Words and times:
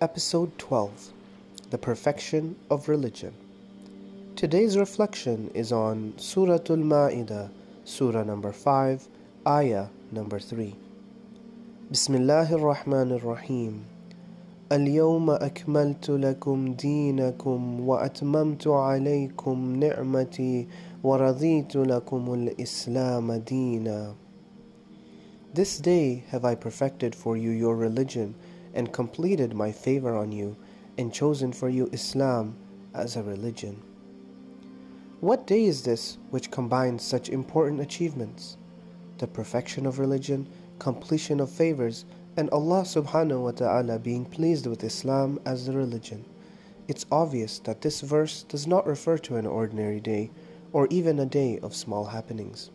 Episode 0.00 0.58
12 0.58 1.12
The 1.70 1.78
Perfection 1.78 2.56
of 2.70 2.88
Religion. 2.88 3.34
Today's 4.36 4.76
reflection 4.76 5.50
is 5.54 5.72
on 5.72 6.12
Surah 6.18 6.60
Al 6.68 6.82
Ma'idah, 6.92 7.50
Surah 7.84 8.22
number 8.24 8.52
5, 8.52 9.08
Ayah 9.46 9.88
number 10.12 10.38
3. 10.38 10.74
بسم 11.90 12.14
الله 12.14 12.52
الرحمن 12.52 13.12
الرحيم 13.12 13.84
اليوم 14.72 15.30
أكملت 15.30 16.10
لكم 16.10 16.72
دينكم 16.74 17.88
وأتممت 17.88 18.66
عليكم 18.66 19.76
نعمتي 19.76 20.66
ورضيت 21.04 21.76
لكم 21.76 22.34
الإسلام 22.34 23.32
دينا 23.32 24.14
This 25.54 25.78
day 25.78 26.24
have 26.30 26.44
I 26.44 26.54
perfected 26.54 27.14
for 27.14 27.36
you 27.36 27.50
your 27.50 27.76
religion 27.76 28.34
and 28.73 28.93
completed 28.93 29.53
my 29.53 29.71
favor 29.71 30.15
on 30.15 30.31
you 30.31 30.55
and 30.97 31.13
chosen 31.13 31.51
for 31.51 31.69
you 31.69 31.89
Islam 31.91 32.55
as 32.93 33.15
a 33.15 33.23
religion. 33.23 33.81
What 35.19 35.45
day 35.45 35.65
is 35.65 35.83
this 35.83 36.17
which 36.31 36.49
combines 36.49 37.03
such 37.03 37.29
important 37.29 37.79
achievements? 37.79 38.57
The 39.19 39.27
perfection 39.27 39.85
of 39.85 39.99
religion, 39.99 40.49
completion 40.79 41.39
of 41.39 41.49
favors, 41.49 42.05
and 42.37 42.49
Allah 42.49 42.81
subhanahu 42.81 43.43
wa 43.43 43.51
ta'ala 43.51 43.99
being 43.99 44.25
pleased 44.25 44.65
with 44.65 44.83
Islam 44.83 45.39
as 45.45 45.65
the 45.65 45.73
religion. 45.73 46.25
It's 46.87 47.05
obvious 47.11 47.59
that 47.59 47.81
this 47.81 48.01
verse 48.01 48.43
does 48.43 48.65
not 48.65 48.87
refer 48.87 49.17
to 49.19 49.35
an 49.35 49.45
ordinary 49.45 49.99
day 49.99 50.31
or 50.73 50.87
even 50.89 51.19
a 51.19 51.25
day 51.25 51.59
of 51.59 51.75
small 51.75 52.05
happenings. 52.05 52.71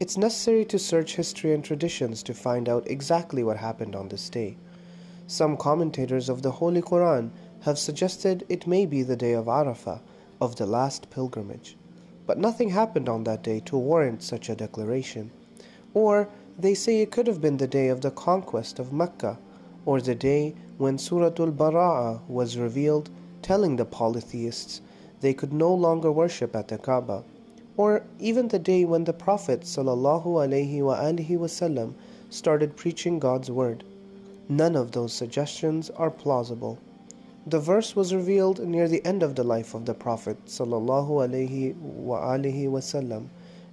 It's 0.00 0.16
necessary 0.16 0.64
to 0.66 0.78
search 0.78 1.16
history 1.16 1.52
and 1.52 1.64
traditions 1.64 2.22
to 2.22 2.32
find 2.32 2.68
out 2.68 2.88
exactly 2.88 3.42
what 3.42 3.56
happened 3.56 3.96
on 3.96 4.08
this 4.08 4.30
day. 4.30 4.56
Some 5.30 5.58
commentators 5.58 6.30
of 6.30 6.40
the 6.40 6.52
Holy 6.52 6.80
Quran 6.80 7.32
have 7.60 7.78
suggested 7.78 8.46
it 8.48 8.66
may 8.66 8.86
be 8.86 9.02
the 9.02 9.14
day 9.14 9.34
of 9.34 9.44
Arafah, 9.44 10.00
of 10.40 10.56
the 10.56 10.64
last 10.64 11.10
pilgrimage. 11.10 11.76
But 12.26 12.38
nothing 12.38 12.70
happened 12.70 13.10
on 13.10 13.24
that 13.24 13.42
day 13.42 13.60
to 13.66 13.76
warrant 13.76 14.22
such 14.22 14.48
a 14.48 14.54
declaration. 14.54 15.30
Or 15.92 16.30
they 16.58 16.72
say 16.72 17.02
it 17.02 17.10
could 17.10 17.26
have 17.26 17.42
been 17.42 17.58
the 17.58 17.66
day 17.66 17.88
of 17.88 18.00
the 18.00 18.10
conquest 18.10 18.78
of 18.78 18.90
Mecca, 18.90 19.38
or 19.84 20.00
the 20.00 20.14
day 20.14 20.54
when 20.78 20.96
Surah 20.96 21.34
Al 21.38 21.52
Bara'ah 21.52 22.20
was 22.26 22.56
revealed, 22.56 23.10
telling 23.42 23.76
the 23.76 23.84
polytheists 23.84 24.80
they 25.20 25.34
could 25.34 25.52
no 25.52 25.74
longer 25.74 26.10
worship 26.10 26.56
at 26.56 26.68
the 26.68 26.78
Kaaba, 26.78 27.22
or 27.76 28.02
even 28.18 28.48
the 28.48 28.58
day 28.58 28.86
when 28.86 29.04
the 29.04 29.12
Prophet 29.12 29.60
ﷺ 29.60 31.94
started 32.30 32.76
preaching 32.76 33.18
God's 33.18 33.50
word. 33.50 33.84
None 34.50 34.76
of 34.76 34.92
those 34.92 35.12
suggestions 35.12 35.90
are 35.90 36.10
plausible. 36.10 36.78
The 37.46 37.60
verse 37.60 37.94
was 37.94 38.14
revealed 38.14 38.66
near 38.66 38.88
the 38.88 39.04
end 39.04 39.22
of 39.22 39.34
the 39.34 39.44
life 39.44 39.74
of 39.74 39.84
the 39.84 39.92
Prophet 39.92 40.38
ﷺ, 40.46 43.26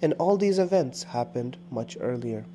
and 0.00 0.14
all 0.14 0.38
these 0.38 0.58
events 0.58 1.02
happened 1.02 1.58
much 1.70 1.98
earlier. 2.00 2.46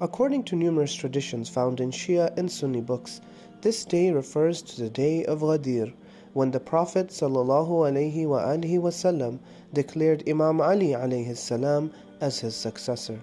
According 0.00 0.42
to 0.44 0.56
numerous 0.56 0.92
traditions 0.92 1.48
found 1.48 1.78
in 1.78 1.92
Shia 1.92 2.36
and 2.36 2.50
Sunni 2.50 2.80
books, 2.80 3.20
this 3.60 3.84
day 3.84 4.10
refers 4.10 4.60
to 4.62 4.82
the 4.82 4.90
day 4.90 5.24
of 5.24 5.38
Ghadir, 5.38 5.92
when 6.32 6.50
the 6.50 6.58
Prophet 6.58 7.10
ﷺ 7.10 9.38
declared 9.72 10.28
Imam 10.28 10.60
Ali 10.60 11.34
salam 11.34 11.92
as 12.20 12.40
his 12.40 12.56
successor. 12.56 13.20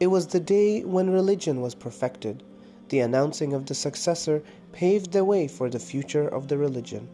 It 0.00 0.08
was 0.08 0.26
the 0.26 0.40
day 0.40 0.82
when 0.82 1.10
religion 1.10 1.60
was 1.60 1.76
perfected 1.76 2.42
the 2.92 3.00
announcing 3.00 3.52
of 3.54 3.64
the 3.64 3.74
successor 3.74 4.42
paved 4.70 5.12
the 5.12 5.24
way 5.24 5.48
for 5.48 5.70
the 5.70 5.78
future 5.78 6.28
of 6.28 6.48
the 6.48 6.58
religion. 6.58 7.08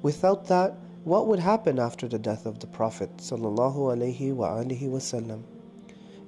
Without 0.00 0.46
that, 0.46 0.74
what 1.04 1.26
would 1.26 1.40
happen 1.40 1.78
after 1.78 2.08
the 2.08 2.18
death 2.18 2.46
of 2.46 2.60
the 2.60 2.66
Prophet 2.66 3.18
ﷺ? 3.18 5.42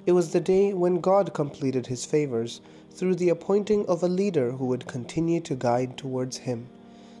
It 0.05 0.11
was 0.11 0.31
the 0.31 0.39
day 0.39 0.75
when 0.75 1.01
God 1.01 1.33
completed 1.33 1.87
his 1.87 2.05
favors 2.05 2.61
through 2.91 3.15
the 3.15 3.29
appointing 3.29 3.83
of 3.87 4.03
a 4.03 4.07
leader 4.07 4.51
who 4.51 4.67
would 4.67 4.85
continue 4.85 5.41
to 5.41 5.55
guide 5.55 5.97
towards 5.97 6.37
him. 6.37 6.69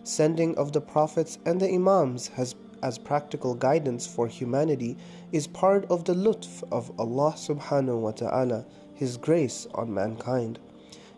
Sending 0.03 0.55
of 0.57 0.73
the 0.73 0.81
prophets 0.81 1.39
and 1.43 1.59
the 1.59 1.73
imams 1.73 2.29
as, 2.37 2.53
as 2.83 2.99
practical 2.99 3.55
guidance 3.55 4.05
for 4.05 4.27
humanity 4.27 4.95
is 5.31 5.47
part 5.47 5.85
of 5.89 6.05
the 6.05 6.13
lutf 6.13 6.63
of 6.71 6.91
Allah 6.99 7.33
subhanahu 7.35 7.99
wa 7.99 8.11
ta'ala, 8.11 8.67
his 8.93 9.17
grace 9.17 9.65
on 9.73 9.91
mankind. 9.91 10.59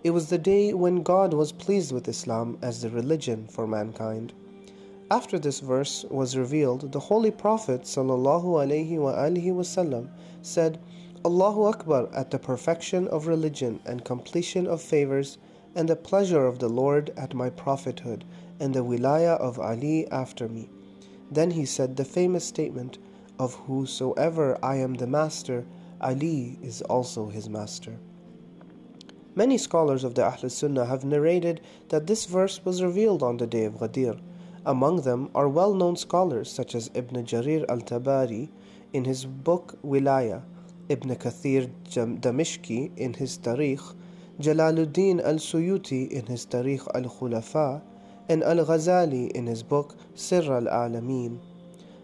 It 0.05 0.13
was 0.13 0.29
the 0.29 0.37
day 0.37 0.71
when 0.71 1.01
God 1.01 1.33
was 1.33 1.51
pleased 1.51 1.91
with 1.91 2.07
Islam 2.07 2.59
as 2.61 2.83
the 2.83 2.91
religion 2.91 3.47
for 3.47 3.65
mankind. 3.65 4.33
After 5.09 5.39
this 5.39 5.61
verse 5.61 6.05
was 6.11 6.37
revealed, 6.37 6.91
the 6.91 6.99
Holy 6.99 7.31
Prophet 7.31 7.85
ﷺ 7.85 10.09
said, 10.43 10.79
Allahu 11.25 11.63
Akbar 11.63 12.07
at 12.13 12.29
the 12.29 12.37
perfection 12.37 13.07
of 13.07 13.25
religion 13.25 13.79
and 13.83 14.05
completion 14.05 14.67
of 14.67 14.79
favors, 14.79 15.39
and 15.73 15.89
the 15.89 15.95
pleasure 15.95 16.45
of 16.45 16.59
the 16.59 16.69
Lord 16.69 17.11
at 17.17 17.33
my 17.33 17.49
prophethood, 17.49 18.25
and 18.59 18.75
the 18.75 18.83
wilayah 18.83 19.39
of 19.39 19.59
Ali 19.59 20.07
after 20.11 20.47
me. 20.47 20.69
Then 21.31 21.49
he 21.49 21.65
said 21.65 21.95
the 21.95 22.05
famous 22.05 22.45
statement, 22.45 22.99
Of 23.39 23.55
whosoever 23.55 24.63
I 24.63 24.75
am 24.75 24.93
the 24.93 25.07
master, 25.07 25.65
Ali 25.99 26.59
is 26.61 26.83
also 26.83 27.29
his 27.29 27.49
master. 27.49 27.97
Many 29.37 29.57
scholars 29.57 30.05
of 30.05 30.15
the 30.15 30.23
Ahl 30.23 30.49
Sunnah 30.49 30.85
have 30.85 31.03
narrated 31.03 31.59
that 31.89 32.07
this 32.07 32.25
verse 32.25 32.63
was 32.63 32.81
revealed 32.81 33.21
on 33.21 33.35
the 33.35 33.45
day 33.45 33.65
of 33.65 33.73
Ghadir. 33.73 34.17
Among 34.65 35.01
them 35.01 35.29
are 35.35 35.49
well 35.49 35.73
known 35.73 35.97
scholars 35.97 36.49
such 36.49 36.73
as 36.73 36.89
Ibn 36.93 37.25
Jarir 37.25 37.65
al 37.67 37.79
Tabari 37.79 38.47
in 38.93 39.03
his 39.03 39.25
book 39.25 39.77
Wilaya, 39.83 40.41
Ibn 40.87 41.09
Kathir 41.17 41.69
Damishki 42.21 42.97
in 42.97 43.13
his 43.15 43.37
Tarikh, 43.37 43.93
Jalaluddin 44.39 45.21
al 45.21 45.35
Suyuti 45.35 46.09
in 46.09 46.27
his 46.27 46.45
Tarikh 46.45 46.87
al 46.95 47.09
Khulafa, 47.09 47.81
and 48.29 48.41
Al 48.41 48.65
Ghazali 48.65 49.31
in 49.31 49.47
his 49.47 49.63
book 49.63 49.97
Sirr 50.15 50.49
al 50.49 50.67
Alameen. 50.67 51.41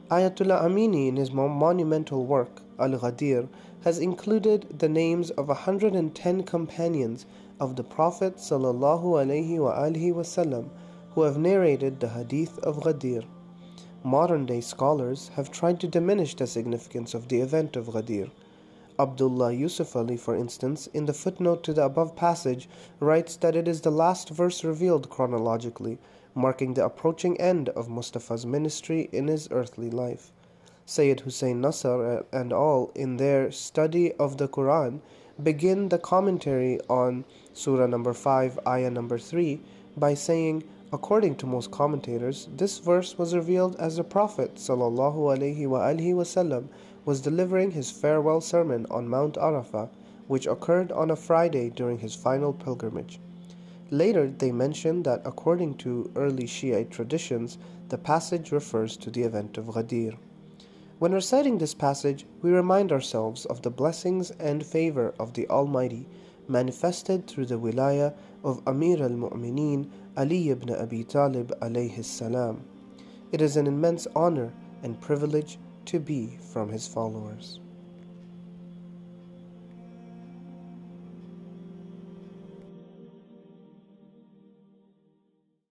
Ayatollah 0.10 0.64
Amini 0.66 1.08
in 1.08 1.16
his 1.16 1.32
monumental 1.32 2.26
work 2.26 2.62
Al 2.78 2.90
Ghadir 2.90 3.48
has 3.84 3.98
included 3.98 4.80
the 4.80 4.90
names 4.90 5.32
of 5.32 5.48
110 5.48 6.44
companions 6.44 7.26
of 7.60 7.76
the 7.76 7.84
Prophet 7.84 8.38
ﷺ 8.38 10.70
who 11.14 11.24
have 11.24 11.38
narrated 11.38 12.00
the 12.00 12.10
hadith 12.10 12.58
of 12.60 12.78
Ghadir. 12.78 13.24
Modern 14.04 14.46
day 14.46 14.62
scholars 14.62 15.30
have 15.36 15.52
tried 15.52 15.80
to 15.80 15.88
diminish 15.88 16.36
the 16.36 16.48
significance 16.48 17.14
of 17.14 17.28
the 17.28 17.42
event 17.42 17.76
of 17.76 17.88
Ghadir. 17.88 18.32
Abdullah 19.00 19.52
Yusuf 19.52 19.96
Ali, 19.96 20.18
for 20.18 20.36
instance, 20.36 20.88
in 20.88 21.06
the 21.06 21.14
footnote 21.14 21.64
to 21.64 21.74
the 21.74 21.86
above 21.86 22.16
passage, 22.16 22.70
writes 23.00 23.36
that 23.38 23.56
it 23.56 23.68
is 23.68 23.82
the 23.82 23.90
last 23.90 24.30
verse 24.30 24.64
revealed 24.64 25.10
chronologically, 25.10 25.98
marking 26.36 26.76
the 26.76 26.86
approaching 26.86 27.40
end 27.42 27.70
of 27.70 27.90
Mustafa's 27.90 28.46
ministry 28.46 29.10
in 29.12 29.28
his 29.28 29.48
earthly 29.50 29.90
life. 29.90 30.32
Sayyid 30.91 31.21
Hussein 31.21 31.61
Nasr 31.61 32.25
and 32.33 32.53
all, 32.53 32.91
in 32.95 33.19
their 33.19 33.51
study 33.51 34.13
of 34.15 34.37
the 34.37 34.49
Quran, 34.49 35.01
begin 35.43 35.91
the 35.91 35.99
commentary 35.99 36.81
on 36.89 37.25
Surah 37.53 37.87
number 37.87 38.13
5, 38.13 38.59
ayah 38.67 38.91
number 38.91 39.19
3, 39.19 39.61
by 39.97 40.15
saying, 40.15 40.65
According 40.93 41.37
to 41.37 41.47
most 41.47 41.71
commentators, 41.71 42.49
this 42.57 42.79
verse 42.79 43.19
was 43.19 43.35
revealed 43.35 43.77
as 43.77 43.97
the 43.97 44.05
Prophet 44.05 44.55
وسلم, 44.55 46.69
was 47.05 47.21
delivering 47.21 47.71
his 47.73 47.91
farewell 47.91 48.41
sermon 48.41 48.87
on 48.91 49.09
Mount 49.09 49.35
Arafah, 49.35 49.89
which 50.27 50.47
occurred 50.47 50.93
on 50.93 51.11
a 51.11 51.17
Friday 51.17 51.71
during 51.71 51.99
his 51.99 52.15
final 52.15 52.53
pilgrimage. 52.53 53.21
Later, 53.91 54.29
they 54.29 54.53
mention 54.53 55.03
that 55.03 55.23
according 55.25 55.75
to 55.79 56.11
early 56.17 56.47
Shiite 56.47 56.91
traditions, 56.91 57.59
the 57.89 57.99
passage 57.99 58.53
refers 58.53 58.97
to 58.97 59.11
the 59.11 59.23
event 59.23 59.59
of 59.59 59.67
Ghadir. 59.67 60.17
When 61.02 61.14
reciting 61.14 61.58
this 61.58 61.74
passage, 61.74 62.28
we 62.44 62.52
remind 62.52 62.92
ourselves 62.92 63.46
of 63.48 63.64
the 63.64 63.72
blessings 63.72 64.30
and 64.40 64.64
favor 64.64 65.16
of 65.20 65.34
the 65.34 65.50
Almighty 65.50 66.06
manifested 66.48 67.26
through 67.26 67.48
the 67.48 67.58
wilayah 67.58 68.14
of 68.44 68.62
Amir 68.68 69.02
al 69.02 69.10
Mu'mineen 69.10 69.90
Ali 70.16 70.52
ibn 70.52 70.70
Abi 70.70 71.04
Talib 71.04 71.54
salam. 72.04 72.64
It 73.32 73.42
is 73.42 73.58
an 73.58 73.66
immense 73.66 74.06
honor 74.16 74.54
and 74.84 75.02
privilege 75.02 75.58
to 75.86 76.00
be 76.00 76.38
from 76.40 76.70
his 76.70 76.88
followers. 76.88 77.60